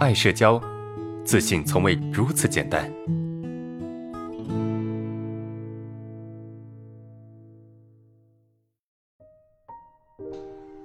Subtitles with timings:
[0.00, 0.58] 爱社交，
[1.26, 2.90] 自信从未如此简单。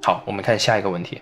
[0.03, 1.21] 好，我们看下一个问题。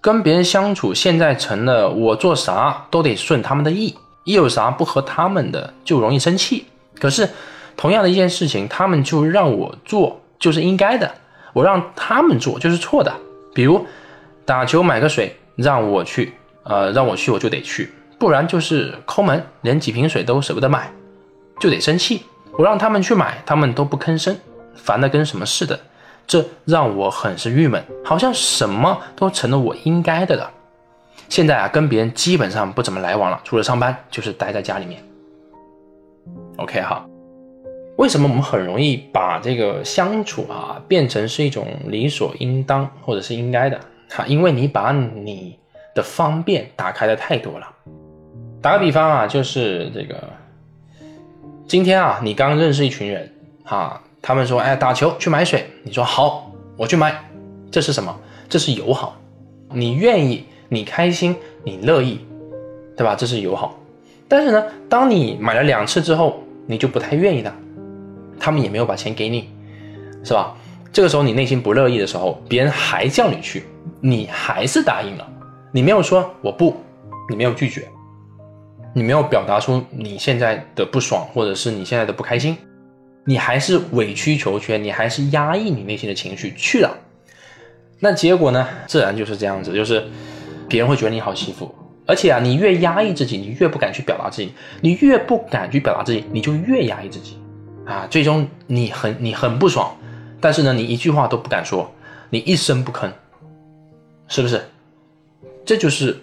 [0.00, 3.94] 跟别人相处，现在成了我做啥都得顺他们的意，
[4.24, 6.64] 一有啥不合他们的就容易生气。
[6.98, 7.28] 可是，
[7.76, 11.14] 同样的一件事情，他们就让我做就是应该的，
[11.52, 13.14] 我让他们做就是错的。
[13.54, 13.86] 比如，
[14.46, 16.32] 打球买个水让我去，
[16.68, 20.92] 呃，让我去我就得去，不然就是抠门，连几瓶水都舍不得买，
[21.58, 22.22] 就得生气。
[22.52, 24.36] 我让他们去买，他们都不吭声，
[24.74, 25.80] 烦的跟什么似的。
[26.26, 30.50] 这让我很是郁闷，好像什么都成了我应该的了。
[31.30, 35.02] 现在啊，跟别人基本上不怎么来往了，除了上班就是待在家里面。
[36.58, 37.06] OK 哈，
[37.96, 43.80] 为什么我们很容易把这个相处啊变成是一种理所应当或者是应该的？
[44.10, 45.58] 哈，因为你把你
[45.98, 47.68] 的方便打开的太多了。
[48.62, 50.14] 打个比方啊，就是这个，
[51.66, 53.28] 今天啊，你刚认识一群人，
[53.64, 54.00] 哈。
[54.20, 57.14] 他们说：“哎，打球去买水。”你说：“好，我去买。”
[57.70, 58.14] 这是什么？
[58.48, 59.16] 这是友好。
[59.72, 62.20] 你愿意，你开心，你乐意，
[62.96, 63.14] 对吧？
[63.14, 63.78] 这是友好。
[64.26, 67.54] 但是呢，当你买了两次之后，你就不太愿意了。
[68.40, 69.48] 他们也没有把钱给你，
[70.24, 70.54] 是吧？
[70.92, 73.64] 这个时候你内心不乐意的时候，别人还叫你去，
[74.00, 75.28] 你还是答应了。
[75.72, 76.76] 你没有说我不，
[77.28, 77.86] 你没有拒绝，
[78.94, 82.56] 你没有表达出你现在的不爽，或者是你现在的不开心。
[83.24, 86.96] 你还是委曲求全，你还是压抑你内心的情绪去了，
[88.00, 88.66] 那结果呢？
[88.86, 90.02] 自然就是这样子，就是
[90.66, 91.74] 别人会觉得你好欺负，
[92.06, 97.36] 而且啊，你越压抑自己，你越不敢去表达自己，你越不敢去表达自己，你就越压抑自己，
[97.84, 99.94] 啊，最终你很你很不爽，
[100.40, 101.92] 但是呢，你一句话都不敢说，
[102.30, 103.10] 你一声不吭，
[104.26, 104.64] 是不是？
[105.68, 106.16] 这就是。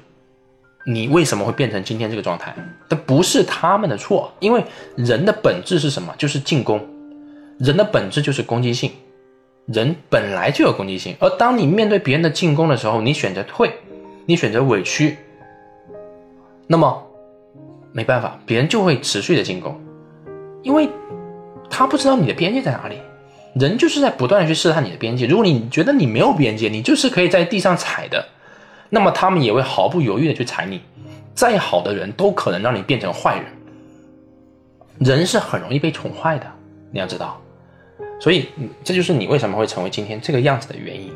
[0.88, 2.55] 你为什么会变成今天这个状态？
[2.88, 4.63] 这不是他们的错，因为
[4.95, 6.13] 人的本质是什么？
[6.15, 6.79] 就是进攻，
[7.57, 8.92] 人的本质就是攻击性，
[9.65, 11.15] 人本来就有攻击性。
[11.20, 13.71] 而当你面对别人的进攻的时候，你选择退，
[14.27, 15.17] 你选择委屈，
[16.67, 17.03] 那么
[17.91, 19.81] 没办法，别人就会持续的进攻，
[20.61, 20.87] 因为
[21.67, 22.99] 他不知道你的边界在哪里。
[23.55, 25.25] 人就是在不断的去试探你的边界。
[25.25, 28.23] 如果你觉得你没有边界，你就是可以在地上踩的。
[28.89, 30.81] 那么他们也会毫不犹豫的去踩你，
[31.33, 33.45] 再好的人都可能让你变成坏人。
[34.99, 36.45] 人是很容易被宠坏的，
[36.91, 37.37] 你要知道，
[38.19, 38.47] 所以
[38.83, 41.11] 这就是你为什么会成为今天这个样子的原因，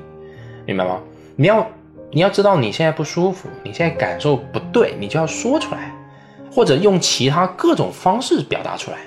[0.65, 0.99] 明白吗？
[1.37, 1.65] 你要
[2.11, 5.95] 你要知道你现在不舒服，你现在感受不对，你就要说出来，
[6.51, 8.97] 或者用其他各种方式表达出来。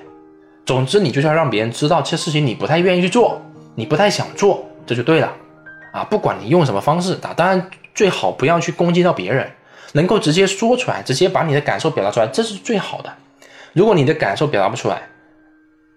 [0.64, 3.42] 总之，你就是要让别人知道这事情你不太愿意去做，
[3.74, 5.30] 你不太想做，这就对了。
[5.92, 7.70] 啊，不管你用什么方式打，当然。
[7.94, 9.50] 最好不要去攻击到别人，
[9.92, 13.12] 能够直接说出来，直接把你的感受表达出来，这是最好的。
[13.72, 15.03] 如果你的感受表达不出来，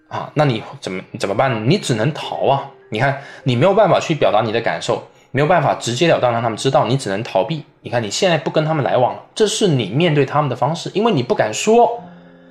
[0.07, 1.61] 啊，那你怎么怎么办呢？
[1.66, 2.72] 你只能逃啊！
[2.89, 7.63] 你看，你没有办法去表达你的感受，没有办法直截了当让他们知道，你只能逃避。
[7.81, 12.01] 你看，你现在不跟他们来往了，这是你面对他们的方式，因为你不敢说。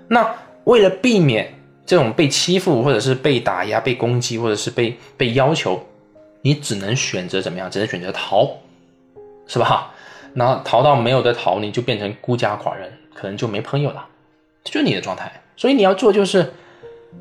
[0.09, 0.35] 那
[0.65, 1.55] 为了避免
[1.87, 5.83] 这种被欺负，或者是被打压、被攻击，或者是被被要求，
[6.43, 7.71] 你只能选择怎么样？
[7.71, 8.51] 只能选择逃。
[9.47, 9.93] 是吧？
[10.35, 14.05] 那逃到没有的逃，你就变成孤家寡人，可能就没朋友了，
[14.65, 15.31] 这就是你的状态。
[15.57, 16.53] 所以你要做就是，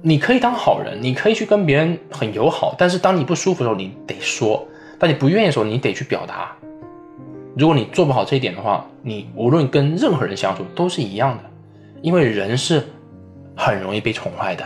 [0.01, 4.65] 你可以当好人，你可以去跟别人很友好，但是当你不舒服的时候，你得说；
[4.97, 6.51] 当你不愿意的时候，你得去表达。
[7.55, 11.43] 如果你做不好这一点的话，你无论跟任何人相处都是一样的，
[12.01, 12.83] 因为人是
[13.55, 14.65] 很容易被宠坏的。